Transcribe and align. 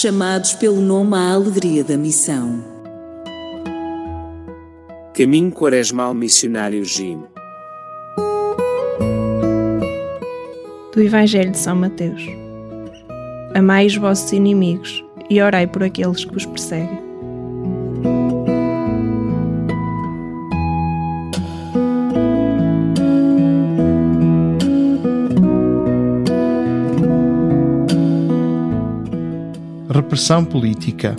chamados 0.00 0.54
pelo 0.54 0.80
nome 0.80 1.14
à 1.14 1.34
alegria 1.34 1.84
da 1.84 1.94
missão. 1.94 2.64
Caminho 5.14 5.52
Quaresmal 5.52 6.14
Missionário 6.14 6.82
Jim. 6.86 7.22
Do 10.94 11.02
Evangelho 11.02 11.50
de 11.50 11.58
São 11.58 11.76
Mateus. 11.76 12.22
Amai 13.54 13.84
os 13.84 13.96
vossos 13.96 14.32
inimigos 14.32 15.04
e 15.28 15.42
orai 15.42 15.66
por 15.66 15.82
aqueles 15.82 16.24
que 16.24 16.34
os 16.34 16.46
perseguem. 16.46 17.09
Repressão 29.92 30.44
política. 30.44 31.16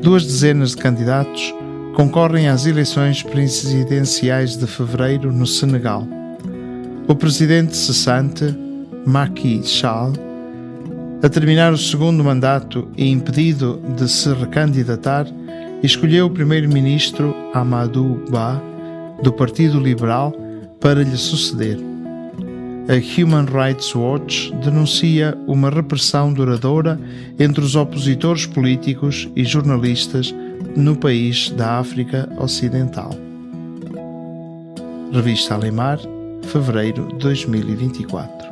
Duas 0.00 0.24
dezenas 0.24 0.70
de 0.70 0.78
candidatos 0.78 1.54
concorrem 1.94 2.48
às 2.48 2.64
eleições 2.64 3.22
presidenciais 3.22 4.56
de 4.56 4.66
fevereiro 4.66 5.30
no 5.30 5.46
Senegal. 5.46 6.08
O 7.06 7.14
presidente 7.14 7.76
cessante, 7.76 8.56
Macky 9.04 9.60
Sall, 9.68 10.14
a 11.22 11.28
terminar 11.28 11.74
o 11.74 11.78
segundo 11.78 12.24
mandato 12.24 12.88
e 12.96 13.10
impedido 13.10 13.82
de 13.94 14.08
se 14.08 14.32
recandidatar, 14.32 15.26
escolheu 15.82 16.24
o 16.24 16.30
primeiro-ministro 16.30 17.36
Amadou 17.52 18.18
Ba, 18.30 18.62
do 19.22 19.30
Partido 19.30 19.78
Liberal, 19.78 20.32
para 20.80 21.02
lhe 21.02 21.18
suceder 21.18 21.93
a 22.88 23.22
Human 23.22 23.46
Rights 23.46 23.94
Watch 23.94 24.52
denuncia 24.62 25.36
uma 25.46 25.70
repressão 25.70 26.32
duradoura 26.32 27.00
entre 27.38 27.64
os 27.64 27.76
opositores 27.76 28.44
políticos 28.44 29.28
e 29.34 29.42
jornalistas 29.42 30.34
no 30.76 30.94
país 30.94 31.48
da 31.50 31.78
África 31.78 32.28
Ocidental. 32.38 33.10
Revista 35.12 35.54
Alemar, 35.54 35.98
fevereiro 36.42 37.08
de 37.08 37.18
2024. 37.18 38.48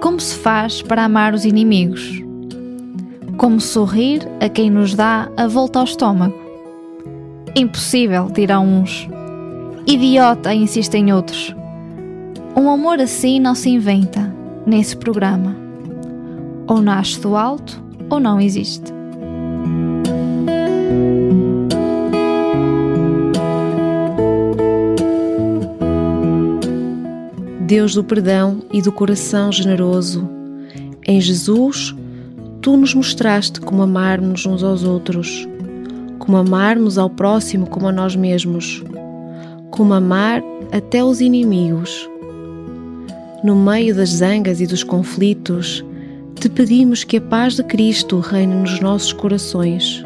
Como 0.00 0.20
se 0.20 0.34
faz 0.36 0.82
para 0.82 1.04
amar 1.04 1.32
os 1.32 1.44
inimigos? 1.44 2.22
Como 3.36 3.60
sorrir 3.60 4.26
a 4.40 4.48
quem 4.48 4.68
nos 4.68 4.94
dá 4.94 5.30
a 5.36 5.46
volta 5.46 5.78
ao 5.78 5.84
estômago? 5.84 6.45
Impossível, 7.58 8.28
dirão 8.30 8.66
uns. 8.66 9.08
Idiota, 9.86 10.52
insistem 10.52 11.10
outros. 11.10 11.56
Um 12.54 12.68
amor 12.68 13.00
assim 13.00 13.40
não 13.40 13.54
se 13.54 13.70
inventa, 13.70 14.30
nem 14.66 14.82
se 14.82 14.94
programa. 14.94 15.56
Ou 16.66 16.82
nasce 16.82 17.18
do 17.18 17.34
alto, 17.34 17.82
ou 18.10 18.20
não 18.20 18.38
existe. 18.38 18.92
Deus 27.62 27.94
do 27.94 28.04
perdão 28.04 28.60
e 28.70 28.82
do 28.82 28.92
coração 28.92 29.50
generoso, 29.50 30.28
em 31.08 31.18
Jesus, 31.22 31.96
tu 32.60 32.76
nos 32.76 32.92
mostraste 32.92 33.62
como 33.62 33.80
amarmos 33.80 34.44
uns 34.44 34.62
aos 34.62 34.84
outros 34.84 35.48
como 36.18 36.36
amarmos 36.36 36.98
ao 36.98 37.10
próximo 37.10 37.66
como 37.66 37.88
a 37.88 37.92
nós 37.92 38.16
mesmos, 38.16 38.82
como 39.70 39.94
amar 39.94 40.42
até 40.72 41.04
os 41.04 41.20
inimigos. 41.20 42.08
No 43.44 43.54
meio 43.54 43.94
das 43.94 44.10
zangas 44.10 44.60
e 44.60 44.66
dos 44.66 44.82
conflitos, 44.82 45.84
te 46.40 46.48
pedimos 46.48 47.04
que 47.04 47.18
a 47.18 47.20
paz 47.20 47.54
de 47.54 47.62
Cristo 47.62 48.20
reine 48.20 48.54
nos 48.54 48.80
nossos 48.80 49.12
corações. 49.12 50.04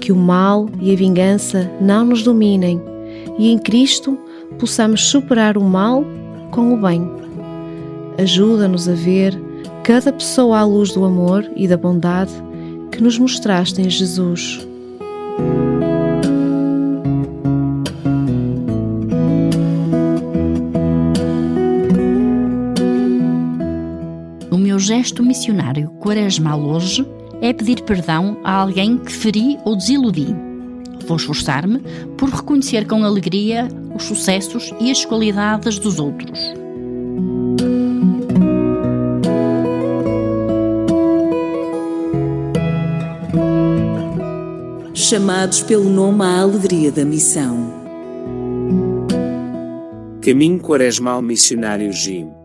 Que 0.00 0.12
o 0.12 0.16
mal 0.16 0.68
e 0.80 0.92
a 0.92 0.96
vingança 0.96 1.70
não 1.80 2.04
nos 2.04 2.22
dominem 2.22 2.80
e 3.38 3.50
em 3.50 3.58
Cristo 3.58 4.18
possamos 4.58 5.08
superar 5.08 5.56
o 5.56 5.62
mal 5.62 6.04
com 6.50 6.74
o 6.74 6.76
bem. 6.76 7.10
Ajuda-nos 8.18 8.88
a 8.88 8.94
ver 8.94 9.38
cada 9.82 10.12
pessoa 10.12 10.58
à 10.58 10.64
luz 10.64 10.92
do 10.92 11.04
amor 11.04 11.44
e 11.56 11.66
da 11.66 11.76
bondade 11.76 12.32
que 12.90 13.02
nos 13.02 13.18
mostraste 13.18 13.82
em 13.82 13.90
Jesus. 13.90 14.66
O 24.50 24.56
meu 24.56 24.78
gesto 24.78 25.22
missionário 25.22 25.90
quaresmal 26.00 26.60
hoje 26.60 27.06
é 27.40 27.52
pedir 27.52 27.82
perdão 27.82 28.38
a 28.44 28.52
alguém 28.52 28.96
que 28.98 29.12
feri 29.12 29.58
ou 29.64 29.76
desiludi. 29.76 30.34
Vou 31.06 31.16
esforçar-me 31.16 31.80
por 32.16 32.30
reconhecer 32.30 32.86
com 32.86 33.04
alegria 33.04 33.68
os 33.94 34.04
sucessos 34.04 34.72
e 34.80 34.90
as 34.90 35.04
qualidades 35.04 35.78
dos 35.78 35.98
outros. 35.98 36.63
Chamados 45.04 45.62
pelo 45.62 45.84
nome 45.84 46.22
à 46.22 46.40
alegria 46.40 46.90
da 46.90 47.04
missão. 47.04 47.82
Caminho 50.22 50.58
Quaresmal 50.58 51.20
Missionário 51.20 51.92
Jim 51.92 52.43